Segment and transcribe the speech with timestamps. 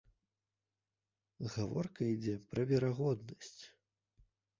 [1.55, 3.53] Гаворка ідзе пра верагоднасць.